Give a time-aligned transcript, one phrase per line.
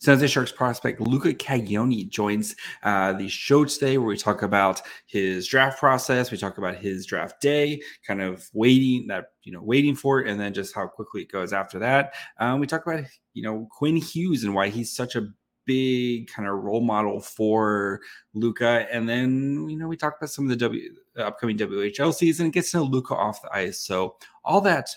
[0.00, 2.54] San Jose Sharks prospect Luca Cagnoni joins
[2.84, 6.30] uh, the show today, where we talk about his draft process.
[6.30, 10.28] We talk about his draft day, kind of waiting that you know waiting for it,
[10.28, 12.14] and then just how quickly it goes after that.
[12.38, 15.28] Um, we talk about you know Quinn Hughes and why he's such a
[15.68, 18.00] big kind of role model for
[18.34, 18.86] Luca.
[18.90, 22.54] And then, you know, we talk about some of the w, upcoming WHL season, it
[22.54, 23.84] gets to Luca off the ice.
[23.84, 24.88] So, all that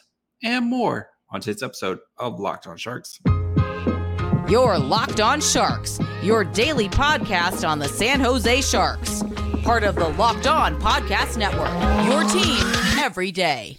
[0.41, 3.19] and more on today's episode of Locked On Sharks.
[4.51, 9.23] Your Locked On Sharks, your daily podcast on the San Jose Sharks,
[9.63, 11.69] part of the Locked On Podcast Network.
[12.05, 12.59] Your team
[13.01, 13.77] every day.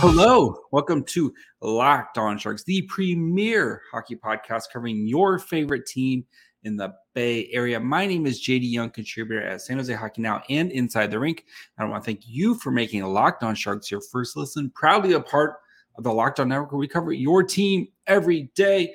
[0.00, 6.24] Hello, welcome to Locked On Sharks, the premier hockey podcast covering your favorite team
[6.62, 7.80] in the Bay Area.
[7.80, 11.46] My name is JD Young, contributor at San Jose Hockey Now and Inside the Rink.
[11.78, 15.20] I want to thank you for making Locked On Sharks your first listen, proudly a
[15.20, 15.56] part
[15.96, 18.94] of the Locked On Network, where we cover your team every day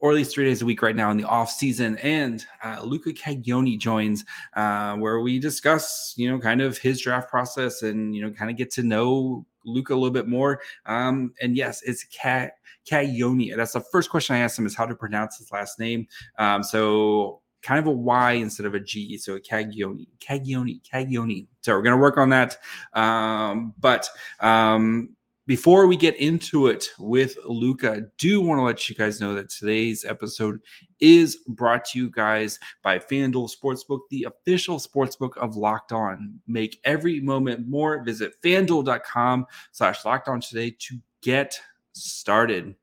[0.00, 1.98] or at least three days a week right now in the off season.
[1.98, 7.28] And uh, Luca Cagnoni joins, uh, where we discuss, you know, kind of his draft
[7.28, 10.60] process and you know, kind of get to know Luca a little bit more.
[10.86, 12.52] Um, and yes, it's Cat.
[12.90, 16.06] That's the first question I asked him is how to pronounce his last name.
[16.38, 19.18] Um, so kind of a Y instead of a G.
[19.18, 21.46] So Cagioni, Cagioni, Cagioni.
[21.60, 22.56] So we're gonna work on that.
[22.94, 24.08] Um, but
[24.40, 25.16] um,
[25.48, 29.48] before we get into it with Luca, do want to let you guys know that
[29.48, 30.60] today's episode
[31.00, 36.38] is brought to you guys by FanDuel Sportsbook, the official sportsbook of Locked On.
[36.46, 38.04] Make every moment more.
[38.04, 41.58] Visit fanduel.com slash locked on today to get
[41.92, 42.74] started.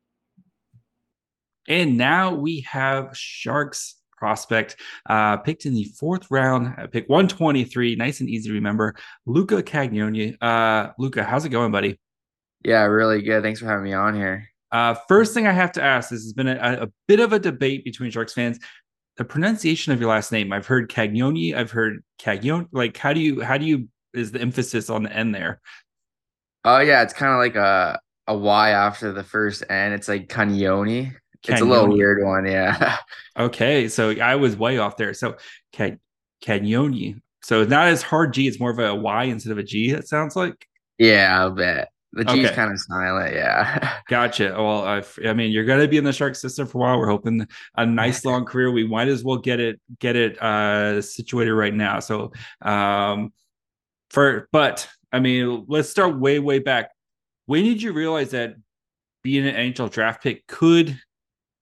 [1.67, 4.77] And now we have Sharks prospect
[5.07, 7.95] uh, picked in the fourth round, pick 123.
[7.95, 8.95] Nice and easy to remember.
[9.27, 10.35] Luca Cagnoni.
[10.41, 11.99] Uh, Luca, how's it going, buddy?
[12.65, 13.43] Yeah, really good.
[13.43, 14.49] Thanks for having me on here.
[14.71, 17.37] Uh, first thing I have to ask this has been a, a, bit of a
[17.37, 18.59] debate between Sharks fans.
[19.17, 20.51] The pronunciation of your last name.
[20.51, 21.55] I've heard Cagnoni.
[21.55, 22.67] I've heard Cagnoni.
[22.71, 25.61] Like, how do you, how do you, is the emphasis on the end there?
[26.65, 27.03] Oh, yeah.
[27.03, 29.93] It's kind of like a, a Y after the first N.
[29.93, 31.13] It's like Cagnoni.
[31.47, 32.47] It's a little weird one.
[32.47, 32.97] Yeah.
[33.37, 33.87] okay.
[33.87, 35.13] So I was way off there.
[35.13, 35.37] So
[36.43, 37.21] Cagnoni.
[37.43, 38.47] So it's not as hard G.
[38.47, 40.67] It's more of a Y instead of a G, it sounds like.
[40.97, 41.87] Yeah, a bit.
[42.15, 42.55] The G's okay.
[42.55, 43.97] kind of silent, yeah.
[44.07, 44.55] gotcha.
[44.57, 46.97] Well, I've, I mean, you're going to be in the shark system for a while.
[46.97, 47.45] We're hoping
[47.75, 48.71] a nice long career.
[48.71, 51.99] We might as well get it get it uh, situated right now.
[51.99, 52.31] So,
[52.61, 53.33] um,
[54.11, 56.91] for but I mean, let's start way way back.
[57.47, 58.55] When did you realize that
[59.21, 60.97] being an NHL draft pick could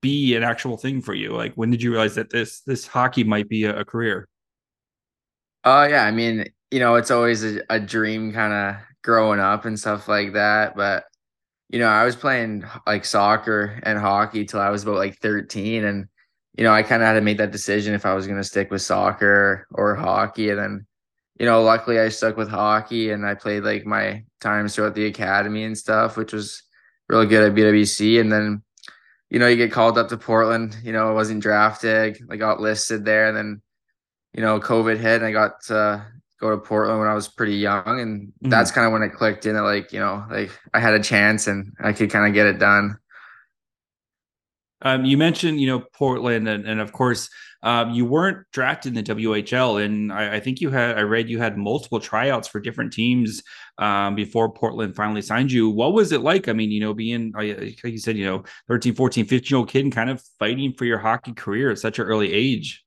[0.04, 1.34] be an actual thing for you?
[1.34, 4.30] Like, when did you realize that this this hockey might be a, a career?
[5.64, 9.40] Oh uh, yeah, I mean, you know, it's always a, a dream kind of growing
[9.40, 10.76] up and stuff like that.
[10.76, 11.06] But
[11.74, 15.84] you know, I was playing like soccer and hockey till I was about like 13.
[15.84, 16.08] And,
[16.56, 18.44] you know, I kind of had to make that decision if I was going to
[18.44, 20.52] stick with soccer or hockey.
[20.52, 20.86] And then,
[21.40, 25.08] you know, luckily I stuck with hockey and I played like my times throughout the
[25.08, 26.62] academy and stuff, which was
[27.10, 28.22] really good at BWC.
[28.22, 28.62] And then,
[29.32, 32.62] you know, you get called up to Portland, you know, I wasn't drafted, I got
[32.62, 33.30] listed there.
[33.30, 33.62] And then,
[34.36, 36.02] you know, COVID hit and I got uh,
[36.44, 38.50] go to Portland when I was pretty young, and mm-hmm.
[38.50, 41.02] that's kind of when it clicked in that like you know like I had a
[41.02, 42.98] chance and I could kind of get it done.
[44.82, 47.30] Um, you mentioned you know Portland, and, and of course
[47.64, 51.30] um, you weren't drafted in the WHL, and I, I, think you had I read
[51.30, 53.42] you had multiple tryouts for different teams
[53.78, 55.70] um, before Portland finally signed you.
[55.70, 56.50] What was it like?
[56.50, 59.70] I mean, you know, being like you said, you know, 13, 14, 15 year old
[59.70, 62.84] kid and kind of fighting for your hockey career at such an early age.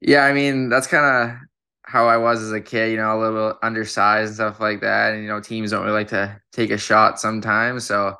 [0.00, 1.36] Yeah, I mean that's kind of
[1.86, 5.14] how I was as a kid, you know, a little undersized and stuff like that.
[5.14, 7.86] And, you know, teams don't really like to take a shot sometimes.
[7.86, 8.14] So,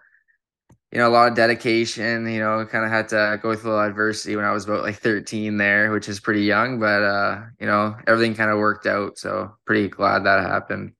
[0.92, 3.72] you know, a lot of dedication, you know, kind of had to go through a
[3.72, 7.42] little adversity when I was about like 13 there, which is pretty young, but, uh,
[7.60, 9.18] you know, everything kind of worked out.
[9.18, 10.92] So pretty glad that happened.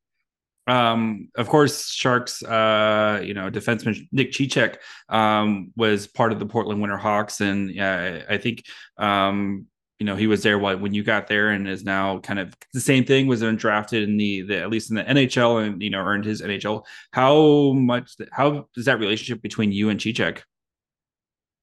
[0.67, 4.79] Um, of course, Sharks, uh, you know, defenseman Nick Cicek,
[5.09, 7.41] um, was part of the Portland Winterhawks.
[7.41, 7.81] And,
[8.29, 8.65] I think,
[8.99, 9.67] um,
[9.99, 12.55] you know he was there what when you got there and is now kind of
[12.75, 15.91] the same thing was undrafted in the, the at least in the NHL and you
[15.91, 16.85] know earned his NHL.
[17.13, 20.43] How much how does that relationship between you and Cicek?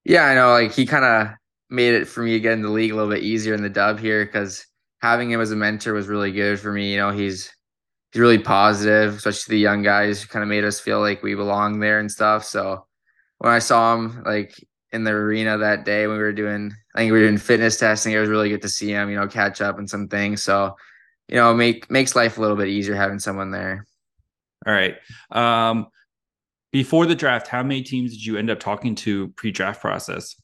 [0.04, 0.50] Yeah, I know.
[0.50, 1.34] Like he kind of
[1.70, 3.70] made it for me to get in the league a little bit easier in the
[3.70, 4.66] dub here because
[5.00, 6.92] having him as a mentor was really good for me.
[6.92, 7.52] You know, he's
[8.12, 10.24] he's really positive, especially the young guys.
[10.24, 12.44] Kind of made us feel like we belong there and stuff.
[12.44, 12.86] So
[13.38, 14.54] when I saw him, like
[14.94, 16.72] in the arena that day when we were doing.
[16.94, 18.12] I think we were doing fitness testing.
[18.12, 19.10] It was really good to see him.
[19.10, 20.42] You know, catch up and some things.
[20.42, 20.76] So,
[21.28, 23.84] you know, make makes life a little bit easier having someone there.
[24.66, 24.96] All right.
[25.30, 25.88] Um,
[26.72, 30.36] before the draft, how many teams did you end up talking to pre-draft process?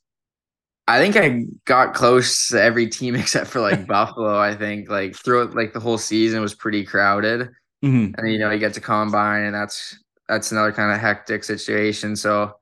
[0.86, 4.38] I think I got close to every team except for like Buffalo.
[4.38, 7.50] I think like throughout like the whole season was pretty crowded,
[7.84, 8.14] mm-hmm.
[8.18, 9.96] and you know you get to combine, and that's
[10.28, 12.16] that's another kind of hectic situation.
[12.16, 12.54] So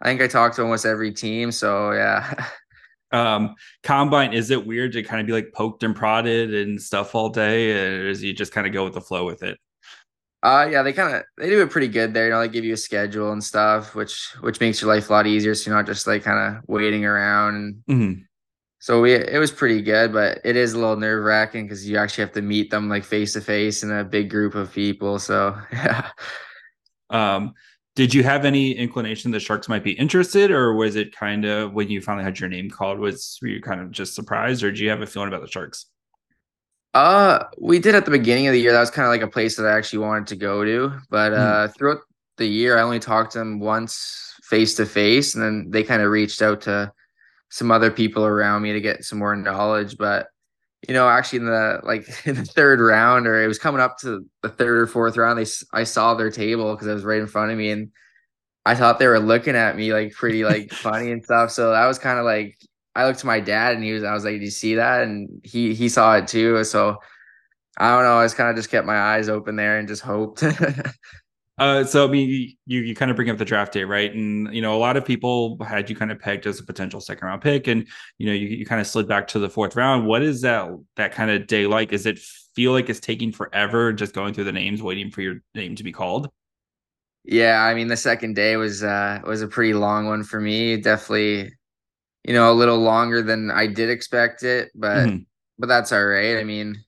[0.00, 1.52] I think I talked to almost every team.
[1.52, 2.48] So yeah.
[3.14, 3.54] um
[3.84, 7.28] combine is it weird to kind of be like poked and prodded and stuff all
[7.28, 9.58] day or is you just kind of go with the flow with it
[10.42, 12.64] uh yeah they kind of they do it pretty good there you know they give
[12.64, 15.78] you a schedule and stuff which which makes your life a lot easier so you're
[15.78, 18.20] not just like kind of waiting around mm-hmm.
[18.80, 22.22] so we it was pretty good but it is a little nerve-wracking because you actually
[22.22, 25.56] have to meet them like face to face in a big group of people so
[25.72, 26.08] yeah
[27.10, 27.54] um
[27.94, 31.72] did you have any inclination the Sharks might be interested, or was it kind of
[31.74, 32.98] when you finally had your name called?
[32.98, 35.48] Was were you kind of just surprised, or do you have a feeling about the
[35.48, 35.86] Sharks?
[36.92, 38.72] Uh, we did at the beginning of the year.
[38.72, 41.32] That was kind of like a place that I actually wanted to go to, but
[41.32, 41.38] hmm.
[41.38, 41.76] uh, mm.
[41.76, 42.00] throughout
[42.36, 46.02] the year, I only talked to them once face to face, and then they kind
[46.02, 46.92] of reached out to
[47.48, 49.96] some other people around me to get some more knowledge.
[49.96, 50.26] But
[50.88, 53.98] you know, actually in the like in the third round, or it was coming up
[53.98, 57.20] to the third or fourth round, they I saw their table because it was right
[57.20, 57.90] in front of me, and
[58.66, 61.50] I thought they were looking at me like pretty like funny and stuff.
[61.50, 62.58] So that was kind of like
[62.94, 65.02] I looked to my dad, and he was I was like, "Did you see that?"
[65.04, 66.64] And he he saw it too.
[66.64, 66.98] So
[67.78, 68.18] I don't know.
[68.18, 70.44] I just kind of just kept my eyes open there and just hoped.
[71.56, 74.12] Uh, so I mean, you you kind of bring up the draft day, right?
[74.12, 77.00] And you know, a lot of people had you kind of pegged as a potential
[77.00, 77.86] second round pick, and
[78.18, 80.06] you know, you, you kind of slid back to the fourth round.
[80.06, 81.92] What is that that kind of day like?
[81.92, 82.18] Is it
[82.54, 85.84] feel like it's taking forever just going through the names, waiting for your name to
[85.84, 86.28] be called?
[87.24, 90.76] Yeah, I mean, the second day was uh was a pretty long one for me.
[90.76, 91.52] Definitely,
[92.24, 95.22] you know, a little longer than I did expect it, but mm-hmm.
[95.58, 96.36] but that's all right.
[96.36, 96.83] I mean,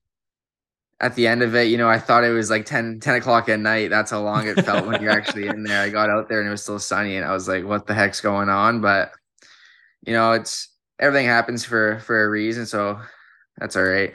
[1.01, 3.49] at the end of it, you know, I thought it was like 10, 10 o'clock
[3.49, 3.91] at night.
[3.91, 5.83] That's how long it felt when you're actually in there.
[5.83, 7.95] I got out there and it was still sunny and I was like, what the
[7.95, 8.81] heck's going on?
[8.81, 9.13] But
[10.07, 12.65] you know, it's everything happens for for a reason.
[12.65, 13.01] So
[13.59, 14.15] that's all right.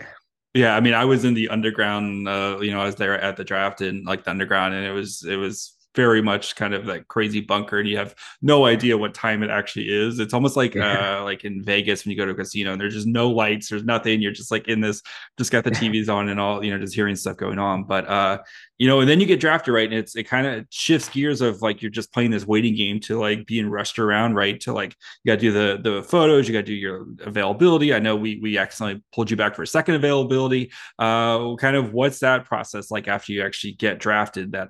[0.54, 2.28] Yeah, I mean, I was in the underground.
[2.28, 4.92] Uh, you know, I was there at the draft in like the underground, and it
[4.92, 8.98] was it was very much kind of like crazy bunker and you have no idea
[8.98, 10.20] what time it actually is.
[10.20, 11.20] It's almost like yeah.
[11.20, 13.70] uh like in vegas when you go to a casino and there's just no lights
[13.70, 14.22] there's nothing.
[14.22, 15.02] You're just like in this
[15.38, 17.84] just got the tvs on and all you know just hearing stuff going on.
[17.84, 18.40] But uh
[18.78, 19.90] you know and then you get drafted right?
[19.90, 23.00] And it's it kind of shifts gears of like you're just playing this waiting game
[23.02, 24.60] to like being rushed around right?
[24.62, 27.94] To like you got to do the the photos you got to do your availability.
[27.94, 30.72] I know we we accidentally pulled you back for a second availability.
[30.98, 34.70] Uh kind of what's that process like after you actually get drafted that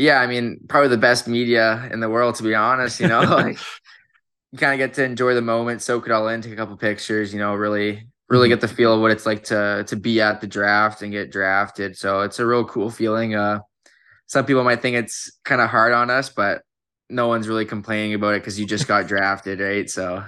[0.00, 3.00] yeah, I mean, probably the best media in the world, to be honest.
[3.00, 3.58] You know, like
[4.50, 6.76] you kind of get to enjoy the moment, soak it all in, take a couple
[6.76, 7.32] pictures.
[7.32, 8.52] You know, really, really mm-hmm.
[8.52, 11.30] get the feel of what it's like to to be at the draft and get
[11.30, 11.96] drafted.
[11.96, 13.34] So it's a real cool feeling.
[13.34, 13.60] Uh,
[14.26, 16.62] some people might think it's kind of hard on us, but
[17.10, 19.90] no one's really complaining about it because you just got drafted, right?
[19.90, 20.24] So,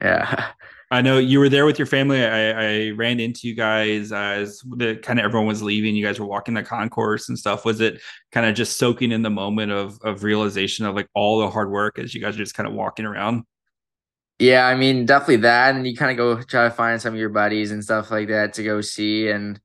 [0.00, 0.52] yeah.
[0.90, 2.24] I know you were there with your family.
[2.24, 5.96] I, I ran into you guys as the kind of everyone was leaving.
[5.96, 7.64] You guys were walking the concourse and stuff.
[7.64, 8.00] Was it
[8.30, 11.72] kind of just soaking in the moment of of realization of like all the hard
[11.72, 13.42] work as you guys are just kind of walking around?
[14.38, 15.74] Yeah, I mean, definitely that.
[15.74, 18.28] And you kind of go try to find some of your buddies and stuff like
[18.28, 19.28] that to go see.
[19.28, 19.56] And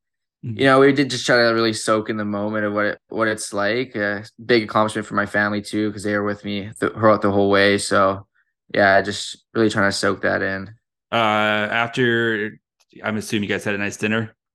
[0.43, 0.57] mm-hmm.
[0.57, 3.00] you know, we did just try to really soak in the moment of what it,
[3.09, 3.95] what it's like.
[3.95, 7.51] A big accomplishment for my family too, because they were with me throughout the whole
[7.51, 7.77] way.
[7.77, 8.25] So
[8.73, 10.69] yeah, just really trying to soak that in.
[11.11, 12.59] Uh, after
[13.03, 14.35] I'm assuming you guys had a nice dinner.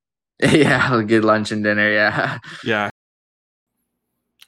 [0.42, 1.90] Yeah, a good lunch and dinner.
[1.90, 2.38] Yeah.
[2.62, 2.90] Yeah.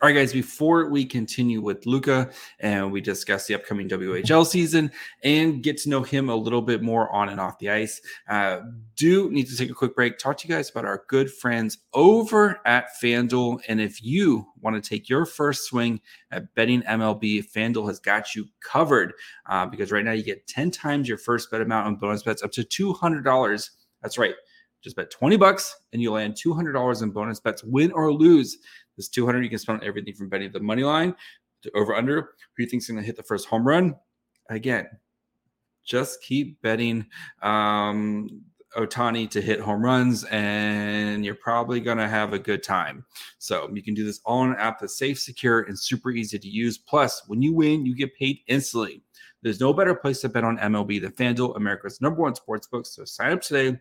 [0.00, 4.92] All right, guys, before we continue with Luca and we discuss the upcoming WHL season
[5.24, 8.60] and get to know him a little bit more on and off the ice, uh,
[8.94, 11.78] do need to take a quick break, talk to you guys about our good friends
[11.94, 13.58] over at FanDuel.
[13.66, 16.00] And if you want to take your first swing
[16.30, 19.14] at betting MLB, FanDuel has got you covered
[19.46, 22.44] uh, because right now you get 10 times your first bet amount on bonus bets
[22.44, 23.70] up to $200.
[24.00, 24.34] That's right.
[24.80, 28.58] Just bet 20 bucks and you'll land $200 in bonus bets, win or lose.
[28.98, 31.14] This 200 you can spend on everything from betting the money line
[31.62, 32.34] to over under.
[32.56, 33.94] Who you think's going to hit the first home run?
[34.50, 34.88] Again,
[35.84, 37.06] just keep betting
[37.40, 38.42] um,
[38.76, 43.04] Ohtani to hit home runs, and you're probably going to have a good time.
[43.38, 46.38] So you can do this all on an app that's safe, secure, and super easy
[46.38, 46.76] to use.
[46.76, 49.02] Plus, when you win, you get paid instantly.
[49.42, 52.86] There's no better place to bet on MLB than FanDuel, America's number one sportsbook.
[52.86, 53.78] So sign up today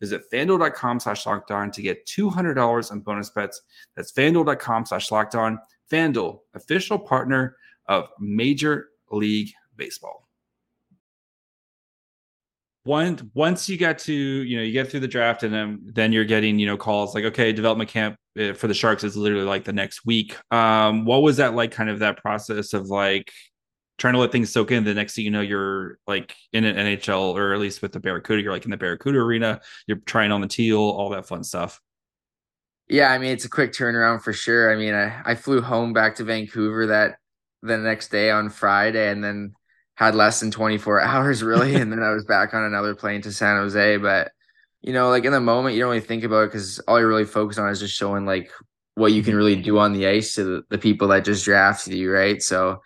[0.00, 3.62] Visit fanduel.com slash lockedon to get $200 in bonus bets.
[3.96, 5.58] That's fanduel.com slash lockedon.
[5.90, 10.26] FanDuel, official partner of Major League Baseball.
[12.86, 16.12] once once you get to you know you get through the draft and then then
[16.12, 19.44] you're getting you know calls like okay development camp eh, for the sharks is literally
[19.44, 23.32] like the next week um what was that like kind of that process of like
[23.98, 26.76] trying to let things soak in the next thing you know you're like in an
[26.76, 30.32] nhl or at least with the barracuda you're like in the barracuda arena you're trying
[30.32, 31.80] on the teal all that fun stuff.
[32.88, 34.72] Yeah i mean it's a quick turnaround for sure.
[34.72, 37.16] I mean i, I flew home back to vancouver that
[37.62, 39.54] the next day on friday and then
[39.94, 43.32] had less than 24 hours really and then i was back on another plane to
[43.32, 43.96] san jose.
[43.96, 44.30] But
[44.82, 47.08] you know like in the moment you don't really think about it because all you're
[47.08, 48.50] really focused on is just showing like
[48.94, 51.94] what you can really do on the ice to the, the people that just drafted
[51.94, 52.42] you right?
[52.42, 52.80] So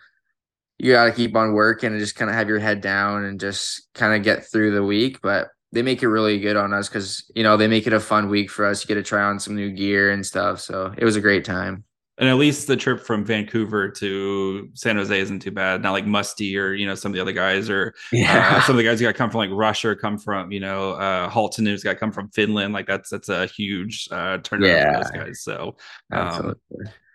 [0.81, 3.39] you got to keep on working and just kind of have your head down and
[3.39, 6.89] just kind of get through the week but they make it really good on us
[6.89, 9.21] because you know they make it a fun week for us you get to try
[9.21, 11.83] on some new gear and stuff so it was a great time
[12.17, 15.81] and at least the trip from Vancouver to San Jose isn't too bad.
[15.81, 18.57] Not like Musty or you know some of the other guys or yeah.
[18.57, 20.59] uh, some of the guys who got come from like Russia or come from you
[20.59, 22.73] know uh, Halttunen who's got come from Finland.
[22.73, 24.97] Like that's that's a huge uh, turnaround yeah.
[24.97, 25.41] for those guys.
[25.41, 25.75] So,
[26.11, 26.55] um,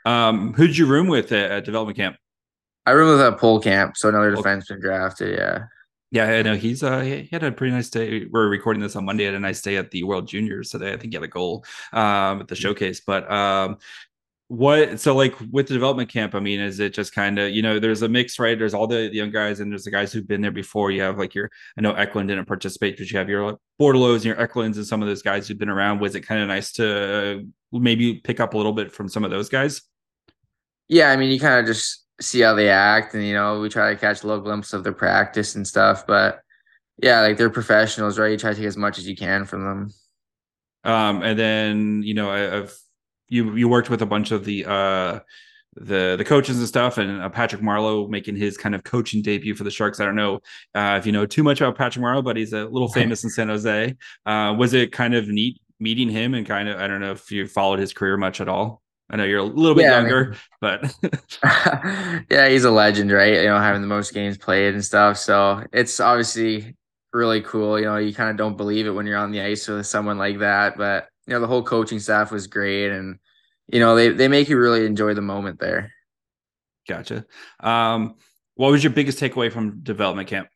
[0.06, 2.16] um, who'd you room with at, at development camp?
[2.86, 5.36] I remember that Pohlkamp, so another defenseman drafted.
[5.38, 5.64] Yeah.
[6.12, 8.26] Yeah, I know he's uh he had a pretty nice day.
[8.30, 9.24] We're recording this on Monday.
[9.24, 10.92] Had a nice day at the World Juniors today.
[10.92, 13.00] I think he had a goal um at the showcase.
[13.00, 13.78] But um
[14.48, 17.62] what so like with the development camp i mean is it just kind of you
[17.62, 20.12] know there's a mix right there's all the, the, young guys and there's the guys
[20.12, 23.18] who've been there before you have like your i know eklund didn't participate but you
[23.18, 26.14] have your Bordeleaus and your eklunds and some of those guys who've been around was
[26.14, 29.48] it kind of nice to maybe pick up a little bit from some of those
[29.48, 29.82] guys
[30.86, 33.68] yeah i mean you kind of just see how they act and you know we
[33.68, 36.40] try to catch a little glimpse of their practice and stuff but
[37.02, 39.62] yeah like they're professionals right you try to take as much as you can from
[39.62, 39.92] them
[40.84, 42.76] um and then you know i've
[43.28, 45.18] you you worked with a bunch of the uh
[45.78, 49.54] the the coaches and stuff and uh, Patrick Marleau making his kind of coaching debut
[49.54, 50.00] for the Sharks.
[50.00, 50.36] I don't know
[50.74, 53.28] uh, if you know too much about Patrick Marleau, but he's a little famous in
[53.30, 53.94] San Jose.
[54.24, 57.30] Uh, was it kind of neat meeting him and kind of I don't know if
[57.30, 58.82] you followed his career much at all.
[59.08, 63.12] I know you're a little bit yeah, younger, I mean, but yeah, he's a legend,
[63.12, 63.34] right?
[63.34, 65.16] You know, having the most games played and stuff.
[65.16, 66.74] So it's obviously
[67.12, 67.78] really cool.
[67.78, 70.18] You know, you kind of don't believe it when you're on the ice with someone
[70.18, 73.18] like that, but you know the whole coaching staff was great and
[73.68, 75.92] you know they they make you really enjoy the moment there
[76.88, 77.24] gotcha
[77.60, 78.14] um
[78.54, 80.48] what was your biggest takeaway from development camp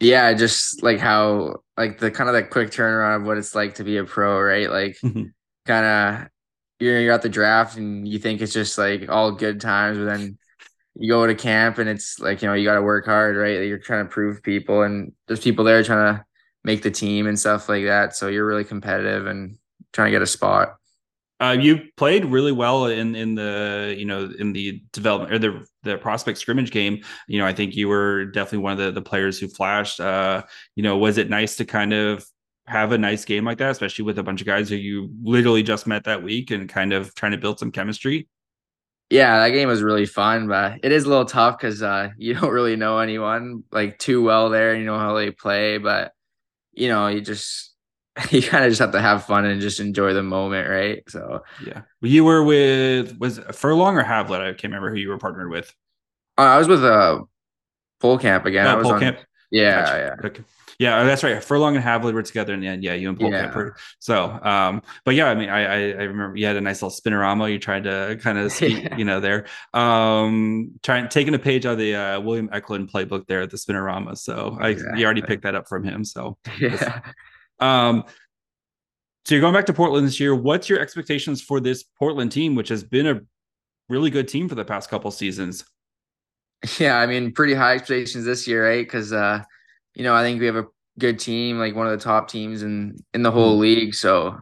[0.00, 3.74] yeah just like how like the kind of that quick turnaround of what it's like
[3.74, 5.24] to be a pro right like mm-hmm.
[5.66, 6.28] kind of
[6.78, 10.04] you're, you're at the draft and you think it's just like all good times but
[10.04, 10.38] then
[10.98, 13.66] you go to camp and it's like you know you got to work hard right
[13.66, 16.24] you're trying to prove people and there's people there trying to
[16.64, 19.58] make the team and stuff like that so you're really competitive and
[19.96, 20.76] trying to get a spot.
[21.38, 25.66] Uh, you played really well in in the you know in the development or the
[25.82, 27.02] the prospect scrimmage game.
[27.28, 30.00] You know, I think you were definitely one of the the players who flashed.
[30.00, 30.44] Uh,
[30.76, 32.24] you know, was it nice to kind of
[32.66, 35.62] have a nice game like that, especially with a bunch of guys who you literally
[35.62, 38.28] just met that week and kind of trying to build some chemistry?
[39.08, 42.34] Yeah, that game was really fun, but it is a little tough because uh, you
[42.34, 44.74] don't really know anyone like too well there.
[44.74, 46.12] You know how they play, but
[46.72, 47.72] you know you just
[48.30, 51.02] you kind of just have to have fun and just enjoy the moment, right?
[51.08, 54.40] So yeah, you were with was Furlong or Havlat?
[54.40, 55.72] I can't remember who you were partnered with.
[56.36, 57.20] Uh, I was with uh
[58.02, 58.66] Pohlkamp again.
[58.66, 59.18] Oh, I was on, Camp.
[59.50, 60.16] Yeah, gotcha.
[60.22, 60.26] yeah.
[60.28, 60.42] Okay.
[60.78, 61.42] Yeah, that's right.
[61.42, 62.82] Furlong and Havlat were together in the end.
[62.82, 63.50] Yeah, you and Paul yeah.
[63.50, 63.76] Camp.
[63.98, 66.96] So, um, but yeah, I mean, I, I, I remember you had a nice little
[66.96, 67.50] spinorama.
[67.50, 71.72] You tried to kind of, speak, you know, there, um, trying taking a page out
[71.72, 74.16] of the uh, William Eklund playbook there at the spinorama.
[74.18, 76.04] So I, you already picked that up from him.
[76.04, 77.00] So yeah.
[77.58, 78.04] Um,
[79.24, 80.34] so you're going back to Portland this year.
[80.34, 83.20] What's your expectations for this Portland team, which has been a
[83.88, 85.64] really good team for the past couple seasons?
[86.78, 88.86] Yeah, I mean, pretty high expectations this year, right?
[88.86, 89.42] Because uh,
[89.96, 90.66] you know, I think we have a
[90.98, 93.62] good team, like one of the top teams in in the whole mm-hmm.
[93.62, 93.94] league.
[93.94, 94.38] So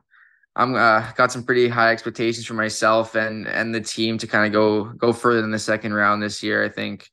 [0.57, 4.47] I'm uh, got some pretty high expectations for myself and and the team to kind
[4.47, 6.65] of go go further than the second round this year.
[6.65, 7.09] I think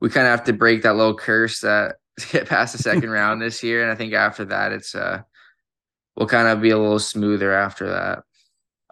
[0.00, 1.96] we kind of have to break that little curse that
[2.30, 5.22] get past the second round this year, and I think after that, it's uh,
[6.14, 8.18] we'll kind of be a little smoother after that.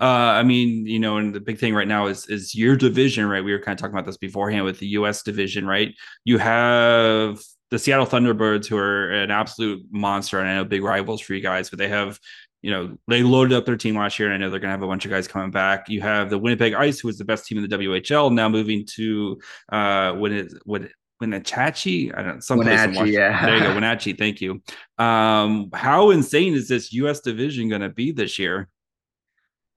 [0.01, 3.27] Uh, I mean, you know, and the big thing right now is is your division,
[3.27, 3.45] right?
[3.45, 5.23] We were kind of talking about this beforehand with the U.S.
[5.23, 5.95] division, right?
[6.25, 7.39] You have
[7.71, 11.41] the Seattle Thunderbirds, who are an absolute monster, and I know big rivals for you
[11.41, 12.19] guys, but they have,
[12.63, 14.73] you know, they loaded up their team last year, and I know they're going to
[14.73, 15.89] have a bunch of guys coming back.
[15.89, 18.85] You have the Winnipeg Ice, who is the best team in the WHL, now moving
[18.97, 23.13] to uh, when it when what Wenatchee, I don't know, some place in Washington.
[23.13, 23.47] Yeah.
[23.47, 24.15] There you go, Wenatchee.
[24.15, 24.63] Thank you.
[24.99, 27.21] Um, how insane is this U.S.
[27.21, 28.69] division going to be this year?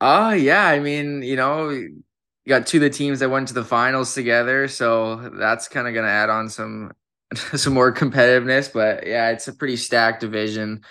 [0.01, 2.03] Oh uh, yeah, I mean, you know, you
[2.47, 5.93] got two of the teams that went to the finals together, so that's kind of
[5.93, 6.91] going to add on some
[7.55, 8.71] some more competitiveness.
[8.71, 10.81] But yeah, it's a pretty stacked division.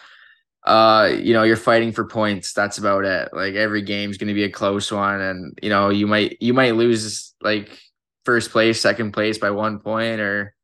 [0.65, 2.53] Uh, you know, you're fighting for points.
[2.53, 3.31] That's about it.
[3.33, 6.55] Like every game's going to be a close one, and you know, you might you
[6.55, 7.79] might lose like
[8.25, 10.55] first place, second place by one point, or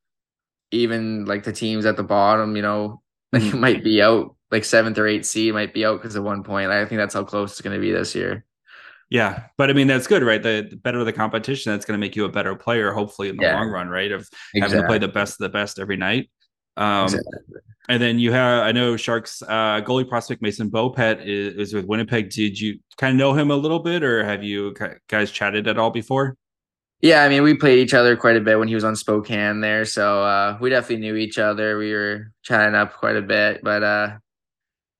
[0.71, 2.55] even like the teams at the bottom.
[2.55, 3.03] You know,
[3.35, 3.59] mm-hmm.
[3.59, 6.71] might be out like seventh or eighth seed might be out because of one point.
[6.71, 8.45] I think that's how close it's going to be this year.
[9.11, 10.43] Yeah, but I mean that's good, right?
[10.43, 13.37] The, the better the competition, that's going to make you a better player, hopefully in
[13.37, 13.55] the yeah.
[13.55, 14.13] long run, right?
[14.13, 14.61] Of exactly.
[14.61, 16.31] having to play the best of the best every night.
[16.77, 17.33] Um, exactly.
[17.89, 21.87] And then you have, I know Sharks uh, goalie prospect Mason Beaupit is, is, with
[21.87, 22.29] Winnipeg.
[22.29, 24.75] Did you kind of know him a little bit, or have you
[25.09, 26.37] guys chatted at all before?
[27.01, 29.63] Yeah, I mean, we played each other quite a bit when he was on Spokane
[29.63, 31.79] there, so uh, we definitely knew each other.
[31.79, 34.17] We were chatting up quite a bit, but uh,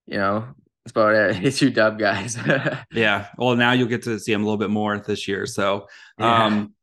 [0.07, 0.49] you know,
[0.93, 1.43] that's about it.
[1.45, 2.39] It's two dub guys.
[2.93, 3.29] yeah.
[3.37, 5.47] Well, now you'll get to see him a little bit more this year.
[5.47, 5.87] So,
[6.19, 6.47] yeah.
[6.47, 6.75] um,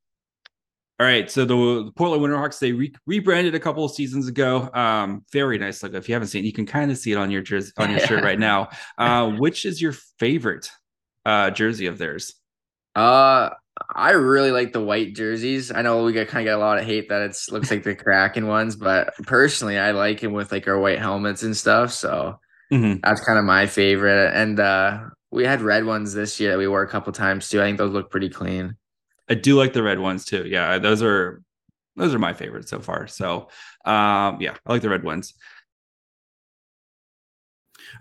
[1.00, 1.30] all right.
[1.30, 4.70] So the, the Portland Winterhawks they re- rebranded a couple of seasons ago.
[4.74, 5.94] Um, very nice look.
[5.94, 7.92] If you haven't seen, it, you can kind of see it on your jersey on
[7.92, 8.70] your shirt right now.
[8.98, 10.70] Uh, which is your favorite
[11.26, 12.34] uh jersey of theirs?
[12.96, 13.50] Uh,
[13.94, 15.70] I really like the white jerseys.
[15.70, 17.84] I know we get kind of get a lot of hate that it looks like
[17.84, 21.92] the Kraken ones, but personally, I like him with like our white helmets and stuff.
[21.92, 22.40] So
[22.72, 23.00] Mm-hmm.
[23.04, 24.34] That's kind of my favorite.
[24.34, 25.00] And uh,
[25.32, 27.62] we had red ones this year that we wore a couple times too.
[27.62, 28.76] I think those look pretty clean.
[29.30, 30.46] I do like the red ones too.
[30.48, 31.42] Yeah, those are
[31.96, 33.08] those are my favorites so far.
[33.08, 33.50] So
[33.86, 35.34] um, yeah, I like the red ones.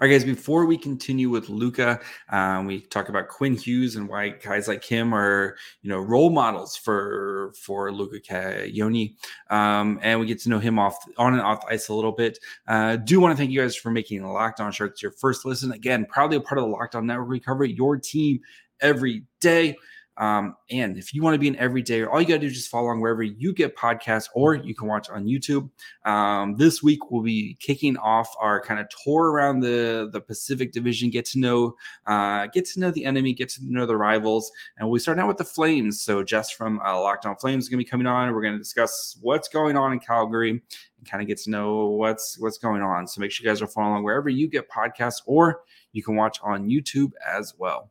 [0.01, 2.01] All right, guys, before we continue with Luca,
[2.31, 6.31] um, we talk about Quinn Hughes and why guys like him are, you know, role
[6.31, 9.15] models for for Luca Cagnoni.
[9.51, 12.39] Um, and we get to know him off on and off ice a little bit.
[12.67, 15.73] Uh, do want to thank you guys for making Locked On Sharks your first listen.
[15.73, 17.29] Again, proudly a part of the Locked On Network.
[17.29, 18.41] We cover your team
[18.81, 19.77] every day.
[20.17, 22.55] Um, and if you want to be an everyday, all you got to do is
[22.55, 25.71] just follow along wherever you get podcasts or you can watch on YouTube.
[26.05, 30.73] Um, this week, we'll be kicking off our kind of tour around the, the Pacific
[30.73, 31.75] Division, get to know
[32.07, 34.53] uh, get to know the enemy, get to know the rivals.
[34.79, 36.01] And we start out with the Flames.
[36.01, 38.33] So, Jess from uh, Locked On Flames is going to be coming on.
[38.33, 41.87] We're going to discuss what's going on in Calgary and kind of get to know
[41.87, 43.07] what's what's going on.
[43.07, 45.63] So, make sure you guys are following wherever you get podcasts or
[45.93, 47.91] you can watch on YouTube as well.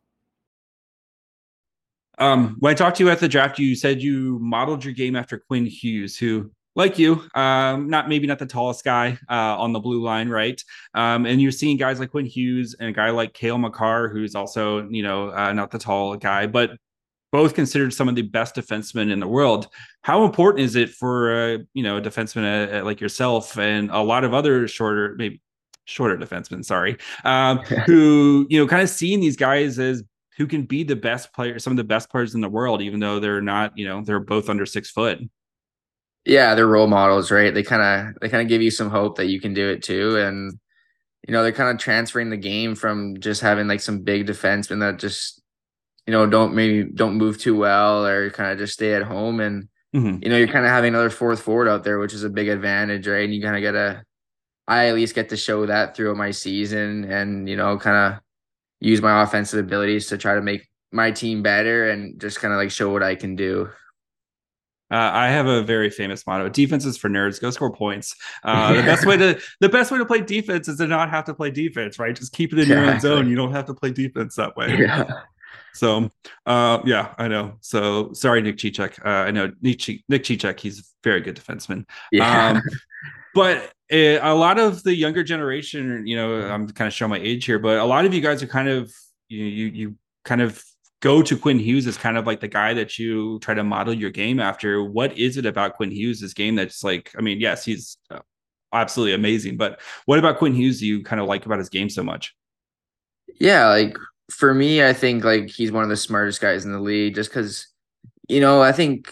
[2.20, 5.16] Um, when I talked to you at the draft, you said you modeled your game
[5.16, 9.74] after Quinn Hughes, who, like you, um, not maybe not the tallest guy uh, on
[9.74, 10.62] the blue line, right?
[10.94, 14.36] Um, and you're seeing guys like Quinn Hughes and a guy like Cale Makar, who's
[14.36, 16.72] also, you know, uh, not the tall guy, but
[17.34, 19.68] both considered some of the best defensemen in the world.
[20.04, 24.02] How important is it for uh, you know a defenseman uh, like yourself and a
[24.02, 25.42] lot of other shorter, maybe
[25.86, 30.04] shorter defensemen, sorry, um, who you know kind of seeing these guys as
[30.38, 33.00] who can be the best player, some of the best players in the world, even
[33.00, 35.20] though they're not, you know, they're both under six foot.
[36.26, 37.54] Yeah, they're role models, right?
[37.54, 39.84] They kind of they kind of give you some hope that you can do it
[39.84, 40.58] too, and
[41.28, 44.80] you know they're kind of transferring the game from just having like some big defensemen
[44.80, 45.42] that just
[46.08, 49.42] you know don't maybe don't move too well or kind of just stay at home,
[49.42, 50.24] and mm-hmm.
[50.24, 52.48] you know you're kind of having another fourth forward out there, which is a big
[52.48, 53.26] advantage, right?
[53.26, 54.04] And you kind of get a
[54.66, 58.23] I at least get to show that throughout my season, and you know kind of
[58.84, 62.58] use my offensive abilities to try to make my team better and just kind of
[62.58, 63.70] like show what I can do.
[64.92, 67.42] Uh, I have a very famous motto: "Defense is for nerds.
[67.42, 70.78] Go score points." Uh, the best way to the best way to play defense is
[70.78, 72.16] to not have to play defense, right?
[72.16, 73.28] Just keep it in your own zone.
[73.28, 74.78] You don't have to play defense that way.
[74.78, 75.22] Yeah.
[75.74, 76.12] So,
[76.46, 77.54] uh, yeah, I know.
[77.62, 79.04] So sorry, Nick Cicek.
[79.04, 80.60] Uh, I know Nick, Nick Cicek.
[80.60, 81.86] He's a very good defenseman.
[82.12, 82.50] Yeah.
[82.50, 82.62] Um,
[83.34, 87.20] but it, a lot of the younger generation, you know, I'm kind of showing my
[87.20, 88.92] age here, but a lot of you guys are kind of
[89.30, 90.64] you you, you kind of
[91.02, 93.94] go to Quinn Hughes as kind of like the guy that you try to model
[93.94, 94.84] your game after.
[94.84, 97.12] What is it about Quinn Hughes' game that's like?
[97.18, 98.20] I mean, yes, he's uh,
[98.72, 101.90] absolutely amazing, but what about Quinn Hughes do you kind of like about his game
[101.90, 102.36] so much?
[103.40, 103.98] Yeah, like
[104.32, 107.30] for me, I think like he's one of the smartest guys in the league, just
[107.30, 107.68] because
[108.30, 109.12] you know I think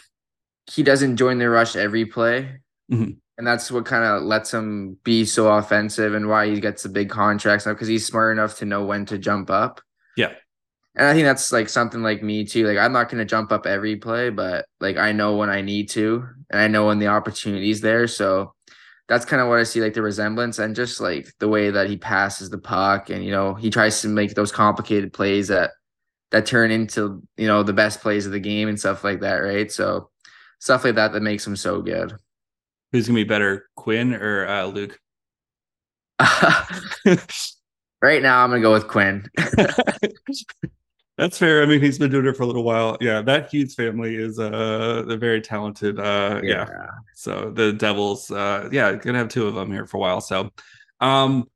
[0.67, 2.61] he doesn't join the rush every play.
[2.91, 6.83] Mm-hmm and that's what kind of lets him be so offensive and why he gets
[6.83, 9.81] the big contracts now because he's smart enough to know when to jump up.
[10.15, 10.33] Yeah.
[10.95, 12.67] And I think that's like something like me too.
[12.67, 15.61] Like I'm not going to jump up every play, but like I know when I
[15.61, 18.07] need to and I know when the opportunity's there.
[18.07, 18.53] So
[19.07, 21.89] that's kind of what I see like the resemblance and just like the way that
[21.89, 25.71] he passes the puck and you know, he tries to make those complicated plays that
[26.31, 29.37] that turn into, you know, the best plays of the game and stuff like that,
[29.37, 29.71] right?
[29.71, 30.09] So
[30.59, 32.13] stuff like that that makes him so good.
[32.91, 34.99] Who's gonna be better, Quinn or uh, Luke?
[38.01, 39.29] right now, I'm gonna go with Quinn.
[41.17, 41.61] That's fair.
[41.61, 42.97] I mean, he's been doing it for a little while.
[42.99, 45.99] Yeah, that Hughes family is uh a very talented.
[45.99, 46.67] Uh, yeah.
[46.69, 46.87] yeah.
[47.13, 50.19] So the Devils, uh, yeah, gonna have two of them here for a while.
[50.19, 50.51] So,
[50.99, 51.47] um,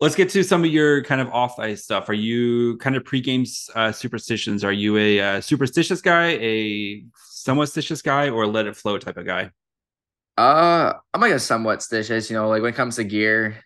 [0.00, 2.08] let's get to some of your kind of off ice stuff.
[2.08, 4.64] Are you kind of pre-game uh, superstitions?
[4.64, 9.16] Are you a uh, superstitious guy, a somewhat stitious guy, or let it flow type
[9.16, 9.50] of guy?
[10.36, 12.30] Uh, I'm like a somewhat stitious.
[12.30, 13.56] You know, like when it comes to gear,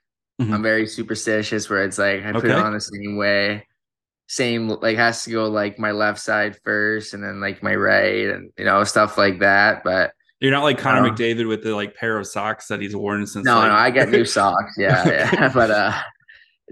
[0.40, 0.52] mm-hmm.
[0.52, 1.68] I'm very superstitious.
[1.68, 3.66] Where it's like I put it on the same way,
[4.28, 8.28] same like has to go like my left side first, and then like my right,
[8.28, 9.82] and you know stuff like that.
[9.82, 12.94] But you're not like Connor um, McDavid with the like pair of socks that he's
[12.96, 13.44] worn since.
[13.44, 13.68] No, like...
[13.68, 14.74] no, I get new socks.
[14.78, 15.48] Yeah, yeah.
[15.54, 16.00] but uh,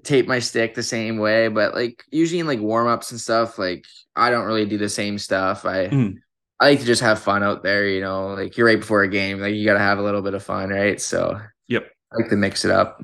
[0.05, 1.49] tape my stick the same way.
[1.49, 3.85] But like usually in like warm ups and stuff, like
[4.17, 5.67] I don't really do the same stuff.
[5.67, 6.17] I mm.
[6.61, 7.87] I like to just have fun out there.
[7.89, 10.23] You know, like you're right before a game, like you got to have a little
[10.23, 11.01] bit of fun, right?
[11.01, 13.03] So yep, I like to mix it up.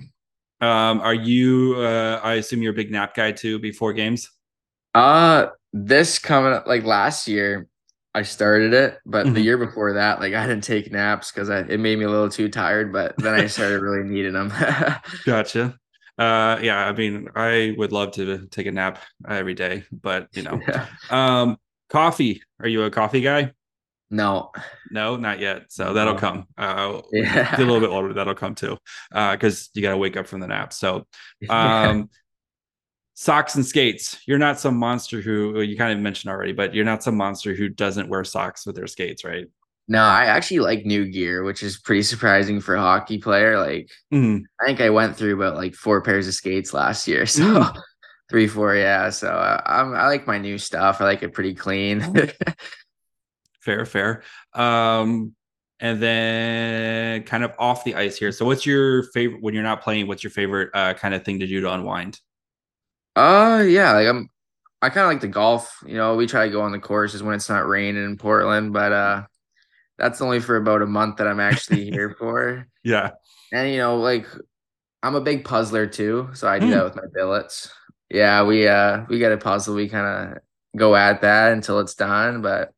[0.60, 1.76] Um, are you?
[1.78, 4.30] Uh, I assume you're a big nap guy too before games.
[4.94, 7.68] Uh, this coming up like last year,
[8.14, 9.34] I started it, but mm-hmm.
[9.34, 12.30] the year before that, like I didn't take naps because it made me a little
[12.30, 12.92] too tired.
[12.92, 14.52] But then I started really needing them.
[15.24, 15.78] gotcha.
[16.16, 20.42] Uh, yeah, I mean, I would love to take a nap every day, but you
[20.42, 20.86] know, yeah.
[21.10, 22.42] um, coffee.
[22.60, 23.52] Are you a coffee guy?
[24.10, 24.52] No,
[24.90, 25.64] no, not yet.
[25.68, 26.46] So that'll come.
[26.56, 27.56] Uh, yeah.
[27.56, 28.76] a little bit older, that'll come too,
[29.10, 30.72] because uh, you got to wake up from the nap.
[30.72, 31.06] So,
[31.48, 32.10] um,
[33.14, 34.20] socks and skates.
[34.26, 37.54] You're not some monster who you kind of mentioned already, but you're not some monster
[37.54, 39.46] who doesn't wear socks with their skates, right?
[39.86, 43.58] No, I actually like new gear, which is pretty surprising for a hockey player.
[43.58, 44.42] Like, mm.
[44.60, 47.82] I think I went through about like four pairs of skates last year, so mm.
[48.28, 49.10] Three, four, yeah.
[49.10, 51.00] So uh, I'm I like my new stuff.
[51.00, 52.02] I like it pretty clean.
[53.60, 54.22] fair, fair.
[54.52, 55.34] Um,
[55.80, 58.32] and then kind of off the ice here.
[58.32, 60.06] So, what's your favorite when you're not playing?
[60.06, 62.20] What's your favorite uh, kind of thing to do to unwind?
[63.16, 64.30] Uh, yeah, like I'm.
[64.82, 65.82] I kind of like the golf.
[65.86, 68.72] You know, we try to go on the courses when it's not raining in Portland,
[68.72, 69.22] but uh,
[69.98, 72.66] that's only for about a month that I'm actually here for.
[72.82, 73.12] Yeah,
[73.52, 74.26] and you know, like
[75.02, 76.70] I'm a big puzzler too, so I do mm.
[76.70, 77.72] that with my billets.
[78.10, 79.74] Yeah, we uh we get a puzzle.
[79.74, 80.42] We kind of
[80.76, 82.72] go at that until it's done, but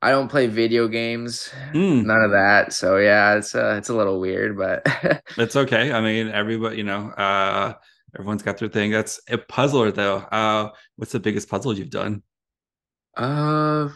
[0.00, 2.04] I don't play video games, mm.
[2.04, 2.72] none of that.
[2.72, 4.82] So yeah, it's uh, it's a little weird, but
[5.38, 5.92] it's okay.
[5.92, 7.74] I mean, everybody, you know, uh,
[8.16, 8.90] everyone's got their thing.
[8.90, 10.16] That's a puzzler though.
[10.16, 12.22] Uh, what's the biggest puzzle you've done?
[13.16, 13.90] Uh,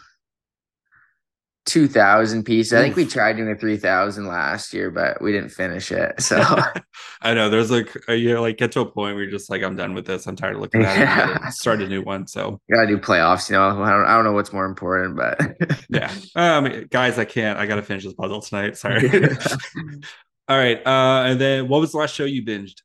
[1.67, 2.73] two thousand pieces.
[2.73, 6.21] I think we tried doing a three thousand last year, but we didn't finish it.
[6.23, 6.41] So
[7.23, 9.63] I know there's like a year, like get to a point where you're just like,
[9.63, 10.27] I'm done with this.
[10.27, 11.49] I'm tired of looking at yeah.
[11.49, 11.53] it.
[11.53, 12.27] Start a new one.
[12.27, 13.51] So you gotta do playoffs.
[13.51, 15.39] You know, I don't, I don't know what's more important, but
[15.91, 17.59] yeah, um, guys, I can't.
[17.59, 18.77] I gotta finish this puzzle tonight.
[18.79, 19.11] Sorry.
[20.49, 22.83] All right, uh, and then what was the last show you binged?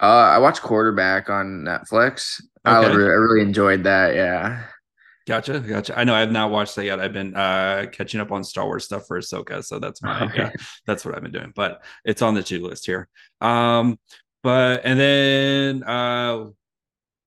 [0.00, 2.40] Uh, I watched Quarterback on Netflix.
[2.66, 2.76] Okay.
[2.76, 4.14] I, really, I really enjoyed that.
[4.14, 4.64] Yeah.
[5.26, 5.96] Gotcha, gotcha.
[5.98, 6.98] I know I have not watched that yet.
[6.98, 10.38] I've been uh catching up on Star Wars stuff for Ahsoka, so that's my okay.
[10.38, 10.52] yeah,
[10.86, 11.52] that's what I've been doing.
[11.54, 13.08] But it's on the to list here.
[13.40, 13.98] Um,
[14.42, 16.46] but and then uh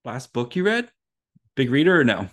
[0.04, 0.90] last book you read?
[1.56, 2.28] Big reader or no?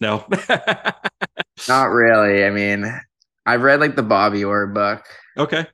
[0.00, 0.26] No.
[1.68, 2.44] not really.
[2.44, 2.92] I mean,
[3.46, 5.04] I've read like the Bobby Orr book.
[5.38, 5.66] Okay.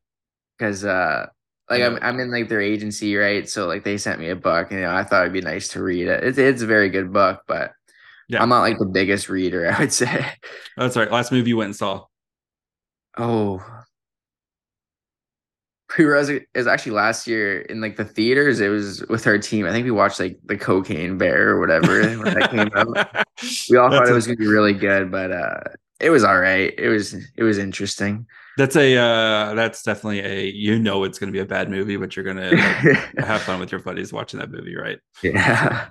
[0.58, 1.26] Because uh
[1.70, 3.48] like I'm I'm in like their agency, right?
[3.48, 5.68] So like they sent me a book and you know I thought it'd be nice
[5.68, 6.22] to read it.
[6.22, 7.72] It's it's a very good book, but
[8.32, 8.42] yeah.
[8.42, 10.26] I'm not like the biggest reader, I would say.
[10.76, 11.10] That's right.
[11.10, 12.06] Last movie you went and saw.
[13.18, 13.62] Oh.
[15.88, 18.60] Pre-Res is actually last year in like the theaters.
[18.60, 19.66] It was with our team.
[19.66, 23.26] I think we watched like the Cocaine Bear or whatever when that came out.
[23.68, 25.60] We all That's thought it was gonna be really good, but uh
[25.98, 26.72] it was all right.
[26.78, 28.24] It was it was interesting.
[28.56, 32.14] That's a uh that's definitely a you know it's gonna be a bad movie, but
[32.14, 34.98] you're gonna like, have fun with your buddies watching that movie, right?
[35.22, 35.88] Yeah.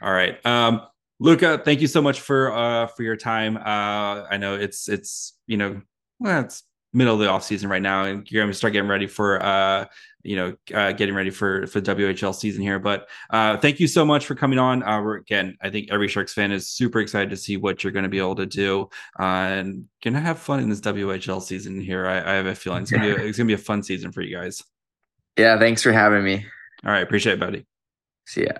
[0.00, 0.44] All right.
[0.46, 0.80] Um
[1.20, 3.56] Luca, thank you so much for uh for your time.
[3.56, 5.80] Uh I know it's it's you know
[6.18, 9.06] well, it's middle of the off season right now, and you're gonna start getting ready
[9.06, 9.86] for uh
[10.22, 12.78] you know uh, getting ready for for the WHL season here.
[12.78, 14.82] But uh thank you so much for coming on.
[14.82, 17.92] Uh we're, again, I think every Sharks fan is super excited to see what you're
[17.92, 22.06] gonna be able to do uh, and gonna have fun in this WHL season here.
[22.06, 24.22] I, I have a feeling it's gonna be it's gonna be a fun season for
[24.22, 24.62] you guys.
[25.36, 26.46] Yeah, thanks for having me.
[26.84, 27.66] All right, appreciate it, buddy.
[28.26, 28.52] See ya.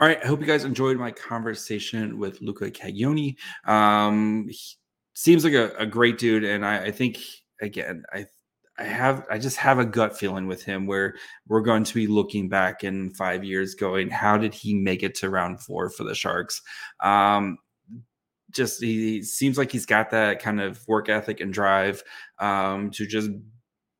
[0.00, 0.18] All right.
[0.24, 3.36] I hope you guys enjoyed my conversation with Luca Cagnoni.
[3.66, 4.48] Um,
[5.12, 7.18] seems like a, a, great dude, and I, I, think
[7.60, 8.24] again, I
[8.78, 11.16] I have I just have a gut feeling with him where
[11.48, 15.14] we're going to be looking back in five years, going, how did he make it
[15.16, 16.62] to round four for the Sharks?
[17.00, 17.58] Um,
[18.52, 22.02] just he seems like he's got that kind of work ethic and drive
[22.38, 23.28] um, to just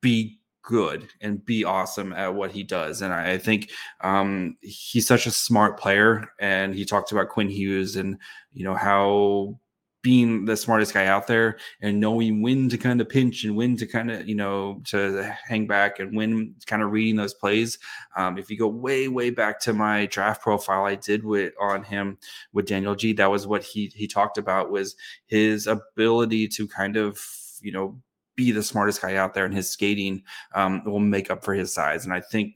[0.00, 3.02] be good and be awesome at what he does.
[3.02, 3.70] And I, I think
[4.02, 6.32] um, he's such a smart player.
[6.38, 8.18] And he talked about Quinn Hughes and
[8.52, 9.58] you know how
[10.02, 13.76] being the smartest guy out there and knowing when to kind of pinch and when
[13.76, 17.78] to kind of you know to hang back and when kind of reading those plays
[18.16, 21.84] um, if you go way way back to my draft profile i did with on
[21.84, 22.16] him
[22.52, 24.96] with daniel g that was what he he talked about was
[25.26, 27.22] his ability to kind of
[27.60, 28.00] you know
[28.36, 30.22] be the smartest guy out there and his skating
[30.54, 32.54] um, will make up for his size and i think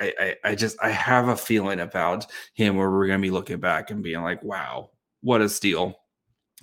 [0.00, 3.60] I, I, I just I have a feeling about him where we're gonna be looking
[3.60, 6.00] back and being like, wow, what a steal.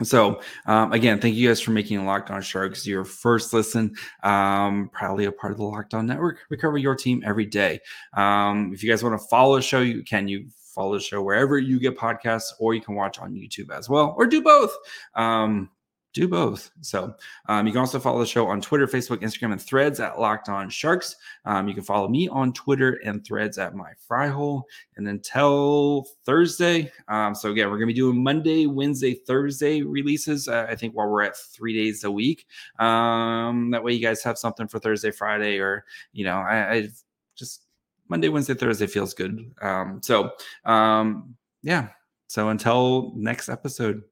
[0.04, 3.96] So um, again, thank you guys for making Locked On Sharks your first listen.
[4.22, 6.40] Um, a part of the Locked On Network.
[6.52, 7.80] We cover your team every day.
[8.16, 10.28] Um, if you guys want to follow the show, you can.
[10.28, 13.90] You follow the show wherever you get podcasts, or you can watch on YouTube as
[13.90, 14.76] well, or do both.
[15.16, 15.72] Um,
[16.14, 16.72] do both.
[16.82, 17.16] So
[17.48, 20.50] um, you can also follow the show on Twitter, Facebook, Instagram, and Threads at Locked
[20.50, 21.16] On Sharks.
[21.46, 24.66] Um, you can follow me on Twitter and Threads at My Fry Hole.
[24.96, 30.48] And until Thursday, um, so again, we're gonna be doing Monday, Wednesday, Thursday releases.
[30.48, 32.48] Uh, I think while we're at three days a week.
[32.80, 36.90] Um, that way, you guys have something for Thursday, Friday, or you know, I, I
[37.36, 37.64] just
[38.10, 39.52] Monday, Wednesday, Thursday feels good.
[39.62, 40.32] Um, so
[40.66, 41.90] um, yeah.
[42.28, 44.04] So until next episode.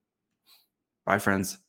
[1.06, 1.65] Bye, friends.